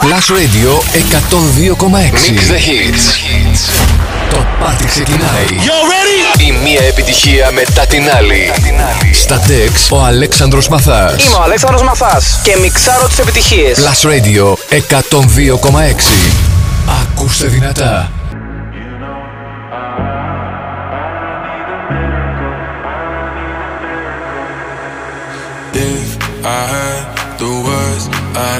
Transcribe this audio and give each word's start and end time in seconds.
Plus 0.00 0.26
Radio 0.30 0.82
102,6 0.92 2.30
Mix 2.30 2.48
the 2.48 2.60
hits. 2.66 3.04
Το 4.30 4.46
πάρτι 4.60 4.84
ξεκινάει. 4.84 5.44
Η 6.38 6.52
μία 6.62 6.82
επιτυχία 6.82 7.50
μετά 7.52 7.86
την 7.86 8.10
άλλη. 8.16 8.52
Στα 9.14 9.40
Dex 9.46 9.96
ο 9.96 10.04
Αλέξανδρος 10.04 10.68
Μαθάς. 10.68 11.24
Είμαι 11.24 11.34
ο 11.34 11.42
Αλέξανδρος 11.42 11.82
Μαθάς 11.82 12.40
και 12.42 12.56
μιξάρω 12.56 13.06
τις 13.06 13.18
επιτυχίες. 13.18 13.78
Plus 13.78 14.08
Radio 14.08 14.54
102,6. 14.70 16.32
Ακούστε 17.02 17.46
δυνατά. 17.46 18.12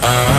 I, 0.00 0.38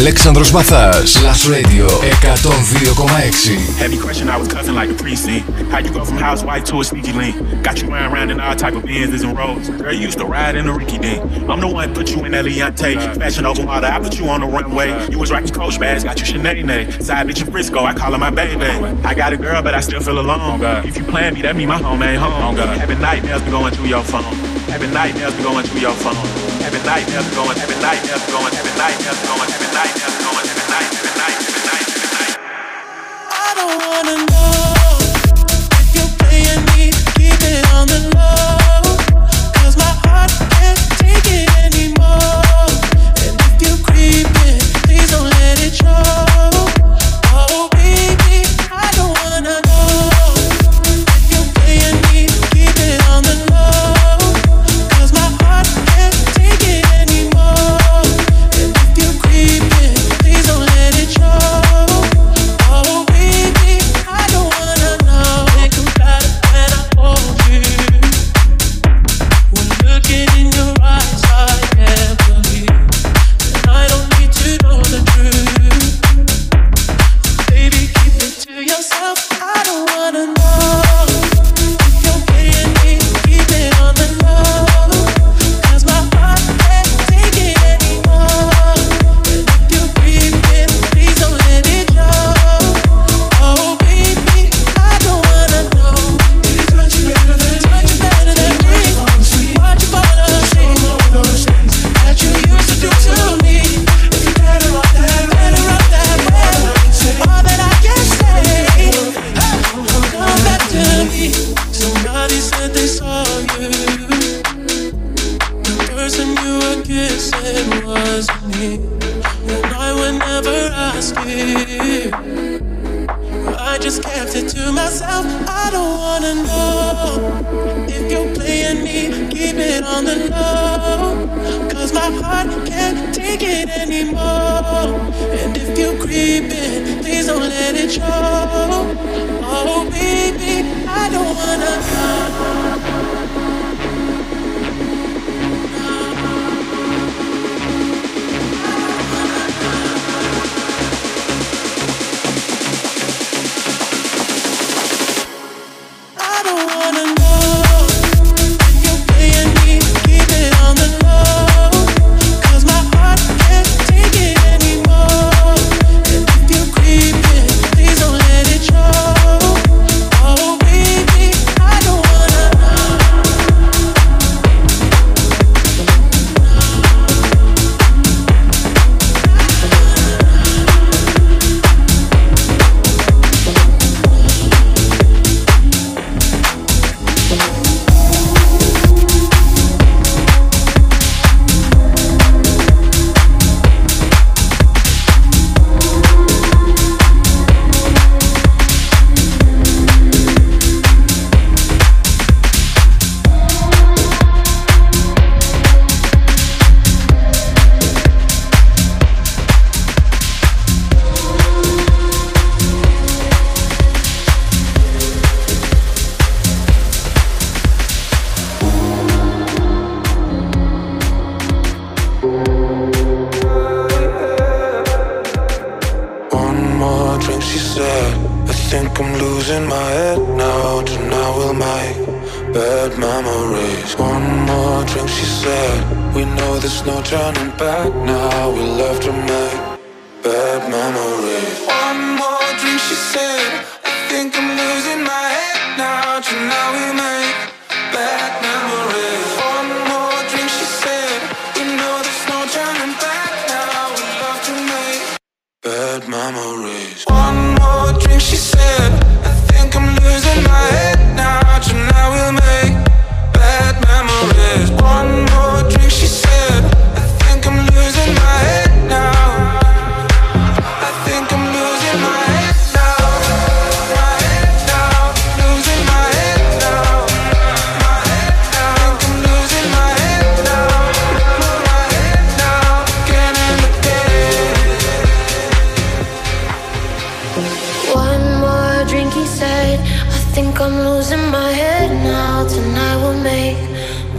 Αλέξανδρος 0.00 0.50
Μαθάς. 0.50 1.12
Plus 1.18 1.40
Radio 1.54 1.86
102,6 1.86 3.78
Heavy 3.82 3.98
question, 4.04 4.26
I 4.34 4.36
was 4.40 4.48
cussing 4.54 4.76
like 4.80 4.90
a 4.94 4.98
precinct. 5.02 5.44
How 5.72 5.80
you 5.84 5.92
go 5.98 6.02
from 6.08 6.18
housewife 6.28 6.64
to 6.70 6.74
a 6.82 6.84
sneaky 6.90 7.12
link? 7.20 7.34
Got 7.66 7.74
you 7.80 7.86
running 7.92 8.10
around 8.12 8.28
in 8.32 8.38
all 8.44 8.56
type 8.64 8.76
of 8.78 8.84
Benz's 8.88 9.22
and 9.26 9.34
roads 9.40 9.66
Girl, 9.82 9.94
you 9.98 10.04
used 10.08 10.18
to 10.22 10.26
ride 10.36 10.54
in 10.60 10.64
a 10.70 10.72
Ricky 10.80 10.98
Dink. 11.04 11.20
I'm 11.50 11.60
the 11.64 11.70
one 11.78 11.86
put 11.98 12.06
you 12.12 12.18
in 12.26 12.30
that 12.34 12.44
Leontay 12.48 12.94
Fashion 13.20 13.44
over 13.50 13.62
water, 13.70 13.90
I 13.96 13.98
put 14.06 14.14
you 14.18 14.26
on 14.34 14.40
the 14.44 14.50
runway. 14.56 14.88
You 15.12 15.18
was 15.22 15.30
rocking 15.34 15.54
coach 15.60 15.76
bags, 15.82 16.02
got 16.08 16.16
you 16.20 16.26
Sinead. 16.30 16.66
Side 17.06 17.24
bitch 17.28 17.40
in 17.44 17.48
Frisco, 17.52 17.80
I 17.90 17.92
call 18.00 18.12
her 18.14 18.22
my 18.26 18.32
baby. 18.42 18.70
I 19.10 19.12
got 19.22 19.30
a 19.36 19.38
girl, 19.46 19.60
but 19.66 19.72
I 19.78 19.80
still 19.88 20.02
feel 20.06 20.18
alone. 20.24 20.56
If 20.90 20.94
you 20.98 21.04
plan 21.12 21.30
me, 21.36 21.40
that 21.46 21.54
mean 21.58 21.68
my 21.74 21.80
home 21.86 22.02
ain't 22.08 22.22
home. 22.26 22.56
Having 22.82 23.00
nightmares 23.08 23.42
been 23.44 23.54
going 23.58 23.72
through 23.76 23.90
your 23.96 24.04
phone. 24.12 24.34
Having 24.74 24.92
nightmares 25.00 25.34
been 25.36 25.46
going 25.50 25.64
through 25.66 25.82
your 25.88 25.96
phone 26.04 26.39
every 26.72 26.86
night, 26.86 27.12
every 27.12 27.34
going, 27.34 27.58
every 27.58 27.82
night, 27.82 27.98
every 28.08 28.32
going, 28.32 28.54
every 28.54 28.78
night, 28.78 28.94
every 29.06 29.26
going, 29.26 29.50
every 29.50 29.74
night. 29.74 29.99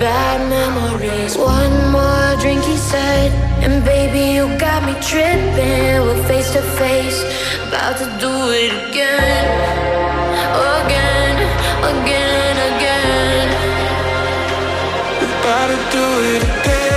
Bad 0.01 0.41
memories. 0.50 1.38
One 1.38 1.91
more 1.91 2.36
drink, 2.41 2.63
he 2.63 2.75
said, 2.75 3.29
and 3.63 3.86
baby, 3.86 4.34
you 4.36 4.46
got 4.58 4.84
me 4.84 4.93
tripping. 5.00 6.01
We're 6.05 6.24
face 6.27 6.50
to 6.53 6.62
face, 6.81 7.22
about 7.67 7.98
to 8.01 8.08
do 8.20 8.34
it 8.62 8.74
again, 8.89 9.46
again, 10.81 11.36
again, 11.93 12.55
again. 12.72 13.48
About 15.38 15.67
to 15.70 15.77
do 15.96 16.05
it 16.34 16.43
again, 16.50 16.90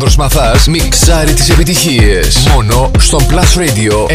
Αλέξανδρος 0.00 0.16
Μαθάς 0.16 0.66
μιξάρει 0.66 1.32
τις 1.32 1.50
επιτυχίες. 1.50 2.46
Μόνο 2.54 2.90
στο 2.98 3.18
Plus 3.30 3.58
Radio 3.58 4.06
102,6. 4.06 4.10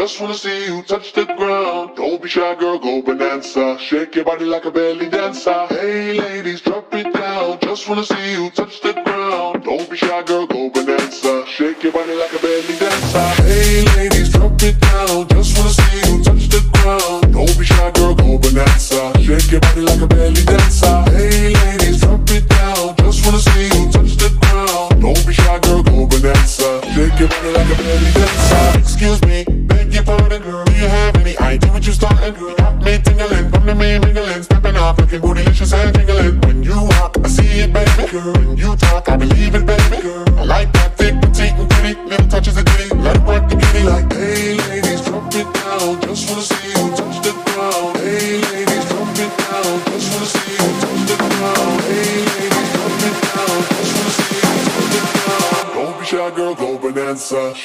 just 0.00 0.14
wanna 0.20 0.38
see 0.44 0.60
you 0.70 0.76
touch 0.92 1.08
the 1.18 1.26
ground. 1.38 1.86
Don't 2.00 2.18
be 2.22 2.28
shy, 2.34 2.52
girl, 2.60 2.78
go 2.86 2.92
bonanza. 3.06 3.64
Shake 3.88 4.12
your 4.16 4.26
body 4.30 4.46
like 4.54 4.66
a 4.70 4.72
belly 4.78 5.08
dancer. 5.16 5.60
Hey, 5.78 6.04
ladies, 6.24 6.60
drop 6.66 6.88
it 7.00 7.08
down. 7.24 7.48
Just 7.68 7.82
wanna 7.88 8.06
see 8.12 8.26
you 8.36 8.44
touch 8.58 8.74
the 8.86 8.92
ground. 9.06 9.54
Don't 9.68 9.86
be 9.90 9.96
shy, 10.04 10.20
girl, 10.30 10.46
go 10.54 10.60
bonanza. 10.74 11.32
Shake 11.54 11.80
your 11.84 11.94
body 11.98 12.14
like 12.22 12.32
a 12.38 12.40
belly 12.46 12.74
dancer. 12.82 13.28
Hey, 13.48 13.74
ladies, 13.96 14.28
drop 14.34 14.56
it 14.68 14.76
down. 14.90 15.27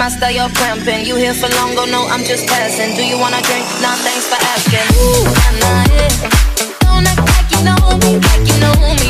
my 0.00 0.08
style, 0.08 0.32
you're 0.32 0.48
cramping. 0.56 1.04
You 1.04 1.16
here 1.16 1.34
for 1.34 1.50
long, 1.56 1.74
go 1.74 1.84
no, 1.84 2.06
I'm 2.08 2.24
just 2.24 2.46
passing. 2.46 2.96
Do 2.96 3.04
you 3.04 3.18
wanna 3.18 3.42
drink? 3.42 3.66
Nah, 3.84 4.00
thanks 4.00 4.26
for 4.32 4.40
asking. 4.52 4.88
Ooh, 4.96 5.28
I'm 5.44 5.56
not. 5.60 5.88
Don't 6.80 7.06
act 7.06 7.20
like 7.20 7.48
you 7.52 7.60
know 7.68 7.76
me, 8.00 8.16
like 8.16 8.44
you 8.48 8.56
know 8.64 8.72
me. 8.96 9.09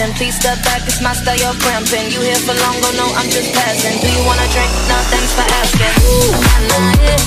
passion. 0.00 0.14
Please 0.16 0.36
step 0.36 0.62
back, 0.64 0.82
it's 0.86 1.00
my 1.00 1.12
style, 1.12 1.36
you're 1.36 1.54
cramping. 1.60 2.10
You 2.10 2.20
here 2.20 2.36
for 2.36 2.54
long, 2.54 2.76
oh 2.82 2.92
no, 2.96 3.06
I'm 3.16 3.28
just 3.30 3.52
passing. 3.52 4.00
Do 4.00 4.08
you 4.08 4.24
wanna 4.26 4.46
drink? 4.52 4.70
No, 4.88 4.96
thanks 5.10 5.32
for 5.34 5.46
asking. 5.60 5.94
Ooh, 6.08 6.32
nah, 6.32 6.60
nah, 6.68 6.92
yeah. 7.02 7.20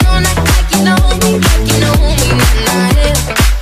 Don't 0.00 0.26
act 0.26 0.42
like 0.50 0.68
you 0.74 0.84
know 0.84 0.98
me, 1.22 1.38
like 1.38 1.66
you 1.70 1.78
know 1.80 1.94
me, 2.02 2.16
nah, 2.34 2.66
nah, 2.66 2.90
yeah. 2.98 3.59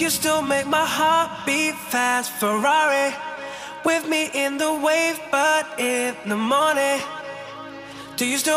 You 0.00 0.10
still 0.10 0.42
make 0.52 0.66
my 0.78 0.86
heart 0.98 1.30
beat 1.46 1.76
fast. 1.92 2.28
Ferrari 2.40 3.08
with 3.88 4.04
me 4.12 4.22
in 4.44 4.52
the 4.62 4.72
wave, 4.86 5.18
but 5.36 5.64
in 5.92 6.10
the 6.32 6.40
morning. 6.52 6.98
Do 8.18 8.24
you 8.32 8.38
still. 8.38 8.54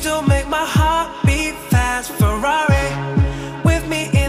still 0.00 0.22
make 0.22 0.48
my 0.48 0.64
heart 0.64 1.10
beat 1.26 1.54
fast. 1.68 2.10
Ferrari 2.12 2.86
with 3.64 3.86
me. 3.86 4.19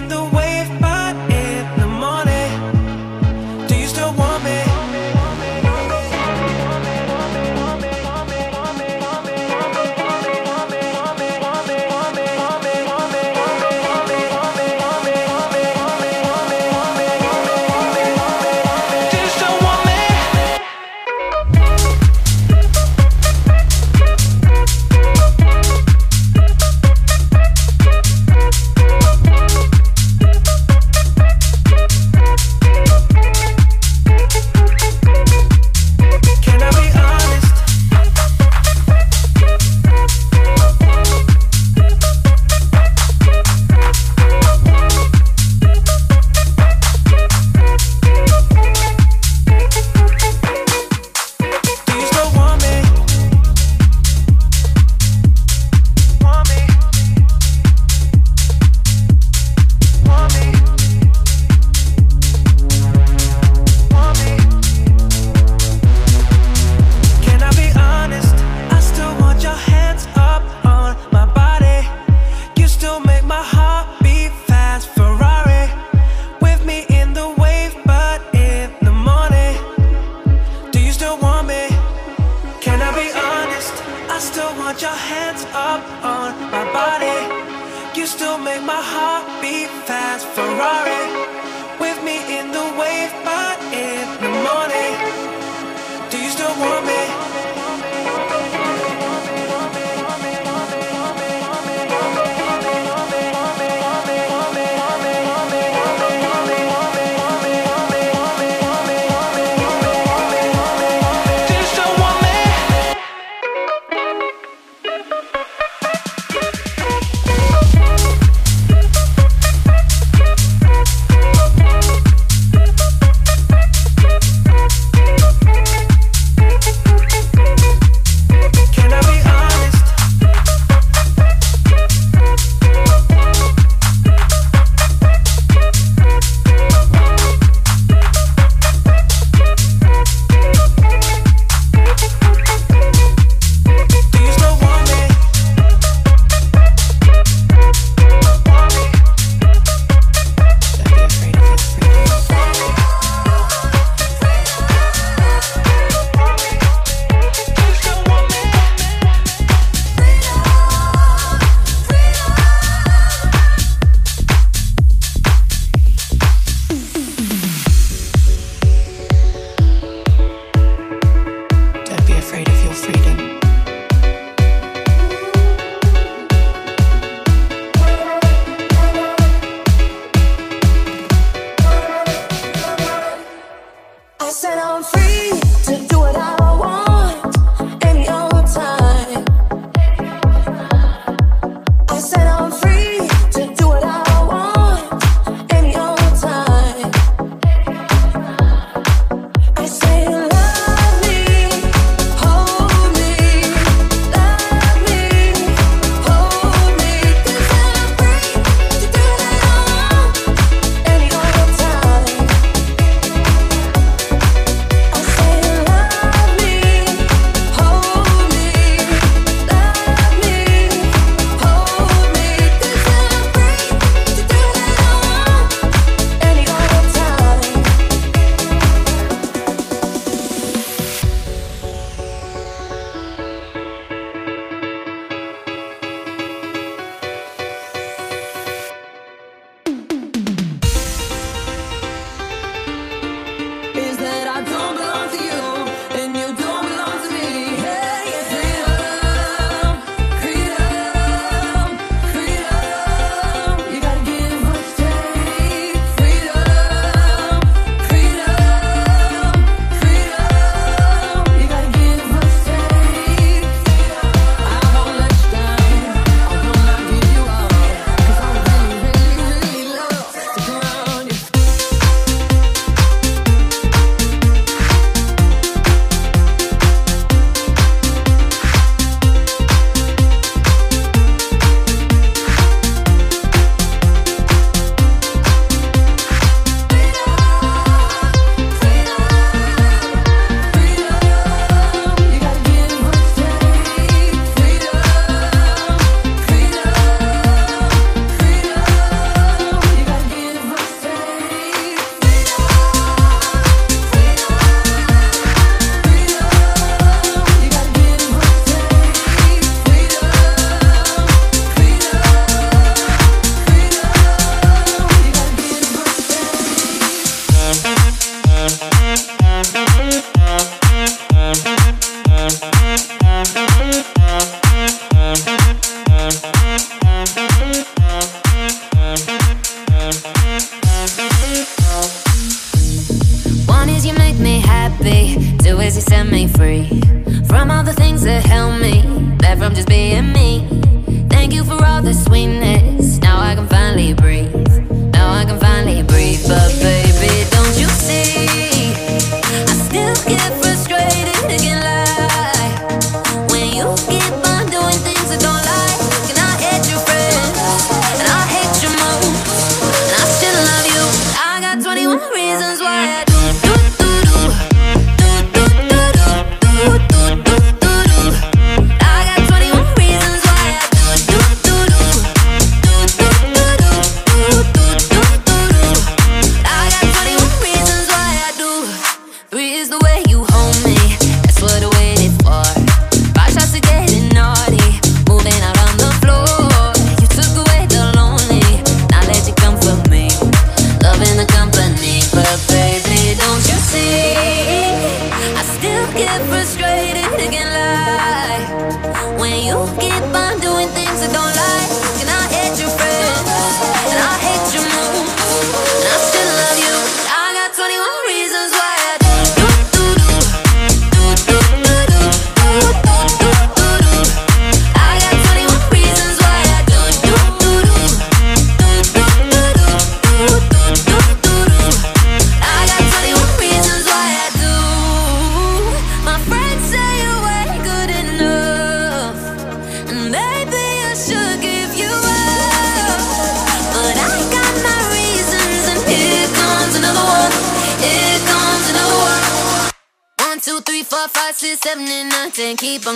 you. 399.41 399.65
Keep 399.79 400.15
on 400.15 400.30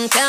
ten. 0.04 0.25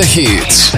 The 0.00 0.06
Hits. 0.06 0.74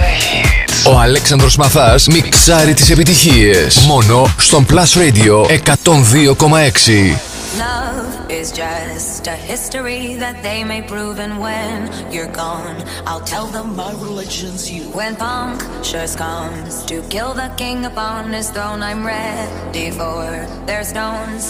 Ο 0.87 0.99
Αλέξανδρος 0.99 1.55
Μαθάς 1.55 2.07
μιξάρει 2.07 2.73
τις 2.73 2.89
επιτυχίες. 2.89 3.77
Μόνο 3.77 4.33
στον 4.37 4.65
Plus 4.69 4.97
Radio 4.97 5.45
102,6. 5.47 7.15
Love 7.57 8.31
is 8.41 8.51
just 8.51 9.27
a 9.27 9.37
history 9.51 10.03
that 10.23 10.35
they 10.47 10.59
may 10.71 10.81
prove 10.91 11.15
and 11.25 11.33
when 11.45 11.77
you're 12.13 12.35
gone 12.45 12.77
I'll 13.09 13.25
tell 13.33 13.47
them 13.55 13.67
my 13.83 13.91
religion's 14.07 14.63
you 14.73 14.83
When 14.99 15.13
punctures 15.27 16.13
comes 16.25 16.71
to 16.89 16.95
kill 17.13 17.31
the 17.41 17.49
king 17.61 17.79
upon 17.91 18.19
his 18.37 18.47
throne 18.55 18.81
I'm 18.89 19.01
ready 19.15 19.87
for 19.99 20.23
their 20.69 20.83
stones 20.91 21.43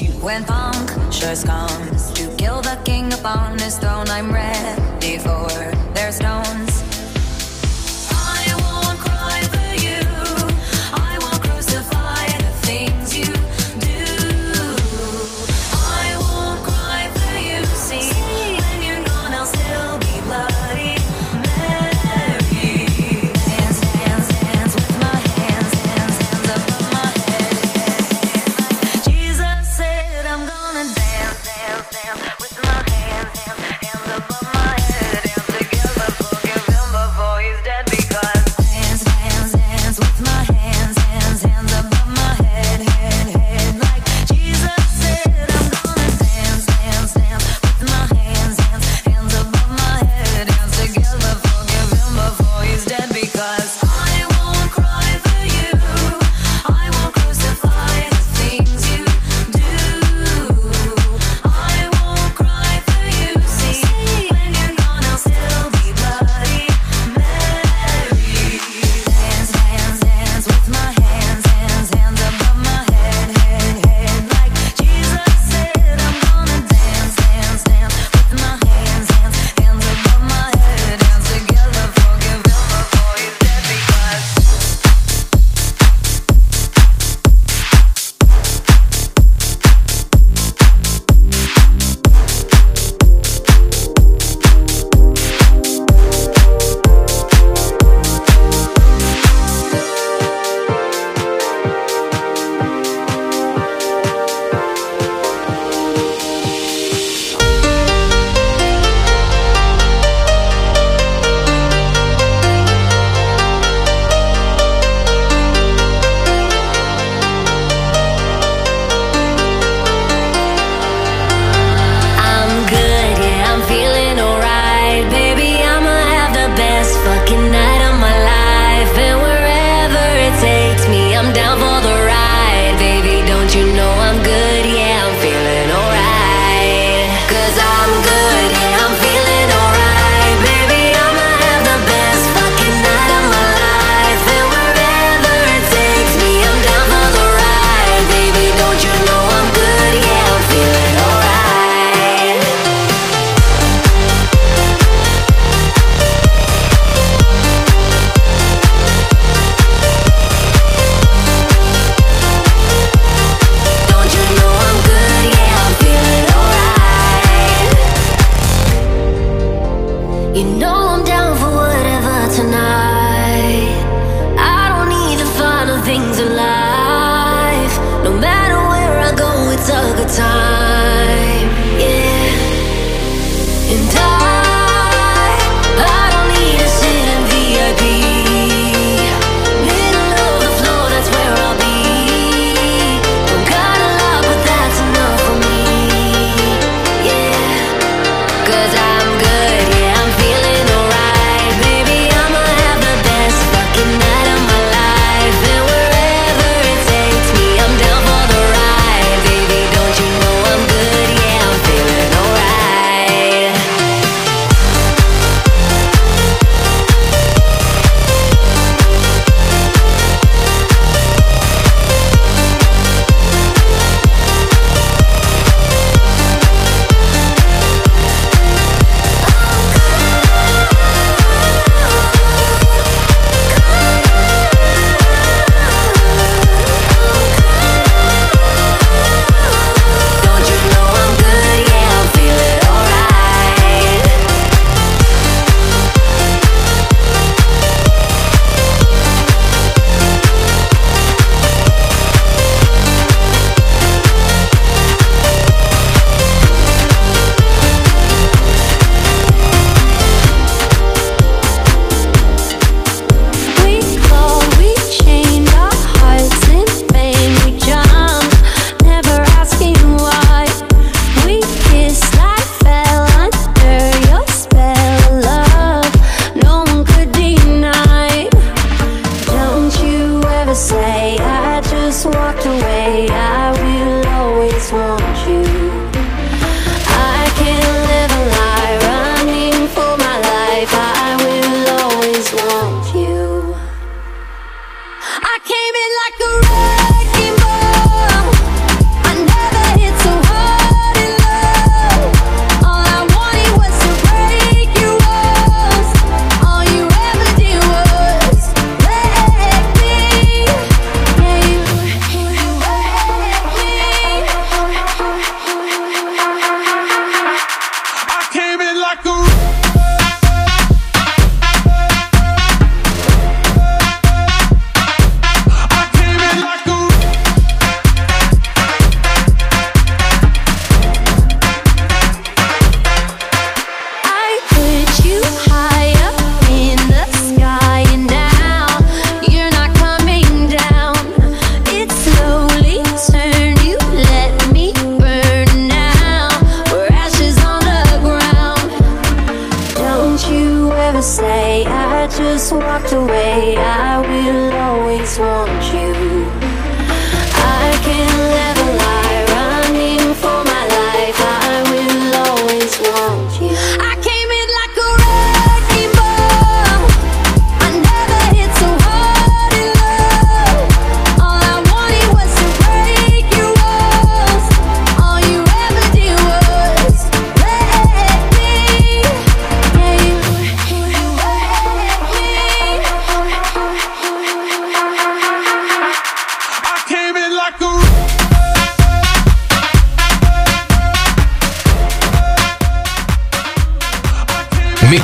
When 0.00 0.42
Pontius 0.44 1.44
comes 1.44 2.12
to 2.12 2.34
kill 2.36 2.62
the 2.62 2.80
king 2.82 3.12
upon 3.12 3.58
his 3.58 3.76
throne, 3.76 4.08
I'm 4.08 4.32
ready. 4.32 4.51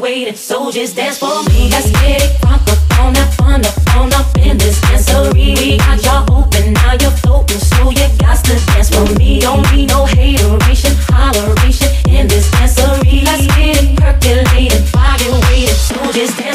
while 0.00 0.08
you're 0.08 0.24
waiting, 0.24 0.36
so 0.36 0.70
just 0.70 0.96
dance 0.96 1.18
for 1.18 1.42
me. 1.44 1.70
Let's 1.70 1.90
get 1.90 2.22
it 2.22 2.40
crunk 2.40 2.66
up 2.68 3.00
on 3.00 3.12
that 3.14 3.34
fun 3.34 3.64
up 3.64 3.96
on 3.96 4.12
up 4.12 4.36
in 4.38 4.58
this 4.58 4.80
dancery. 4.80 5.56
We 5.58 5.78
got 5.78 6.02
y'all 6.04 6.24
open, 6.32 6.72
now 6.72 6.96
you're 7.00 7.10
floating, 7.10 7.58
so 7.58 7.90
you 7.90 8.06
got 8.18 8.42
to 8.44 8.54
dance 8.66 8.90
for 8.90 9.06
me. 9.18 9.40
Don't 9.40 9.62
need 9.72 9.88
no 9.88 10.04
hateration, 10.04 10.92
holleration 11.08 11.90
in 12.08 12.28
this 12.28 12.50
dancery. 12.50 13.24
Let's 13.24 13.46
get 13.56 13.82
it 13.82 13.96
percolating 13.98 14.84
while 14.92 15.18
you're 15.20 15.40
waiting, 15.48 15.74
so 15.74 16.12
just 16.12 16.38
dance 16.38 16.49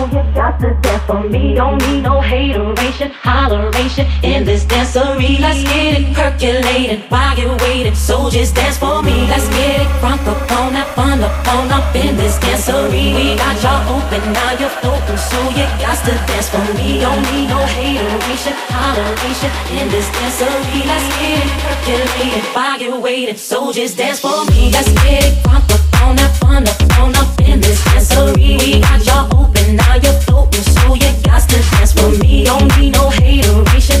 you 0.58 0.68
to 0.68 0.80
dance 0.80 1.02
for 1.04 1.22
me. 1.28 1.54
Don't 1.54 1.78
need 1.86 2.02
no 2.02 2.20
hateration, 2.20 3.10
holleration 3.10 4.06
in 4.22 4.44
this 4.44 4.64
dancery. 4.64 5.38
Let's 5.38 5.62
get 5.64 6.00
it 6.00 6.14
percolating 6.14 7.00
while 7.08 7.38
you're 7.38 7.56
waiting. 7.58 7.94
So 7.94 8.30
just 8.30 8.54
dance 8.54 8.78
for 8.78 9.02
me. 9.02 9.26
Let's 9.28 9.48
get 9.50 9.82
it 9.82 9.88
crunk 10.00 10.26
up 10.26 10.50
on 10.52 10.72
that 10.72 10.88
fun 10.94 11.20
up 11.22 11.48
on 11.48 11.70
up 11.70 11.94
in 11.94 12.16
this 12.16 12.38
dancery. 12.38 13.14
We 13.14 13.36
got 13.36 13.56
y'all 13.62 13.96
open, 13.96 14.32
now 14.32 14.52
you're 14.58 14.74
floating, 14.80 15.18
so 15.18 15.38
you 15.50 15.66
got 15.82 15.98
to 16.06 16.14
dance 16.26 16.48
for 16.48 16.64
me. 16.74 17.00
Don't 17.00 17.22
need 17.32 17.48
no 17.48 17.60
hateration, 17.60 18.54
holleration 18.74 19.52
in 19.78 19.88
this 19.90 20.08
dancery. 20.10 20.80
Let's 20.86 21.06
get 21.18 21.44
it 21.44 21.52
percolating 21.62 22.46
while 22.54 22.80
you're 22.80 23.00
waiting, 23.00 23.36
so 23.36 23.72
just 23.72 23.96
dance 23.98 24.20
for 24.20 24.44
me. 24.46 24.70
Let's 24.72 24.90
get 25.04 25.24
it 25.24 25.44
crunk 25.44 25.68
up 25.74 26.02
on 26.02 26.16
that 26.16 26.32
fun 26.36 26.66
up 26.66 26.98
on 26.98 27.14
up 27.16 27.40
in 27.40 27.49
Don't 32.44 32.78
need 32.78 32.92
no 32.92 33.10
hateration, 33.10 34.00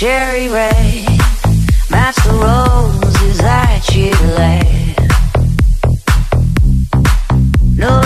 Cherry 0.00 0.48
red? 0.48 1.04
Match 1.90 2.16
the 2.24 2.32
roses 2.32 3.36
that 3.36 3.84
you 3.94 4.10
laid. 4.40 4.96
No 7.76 8.00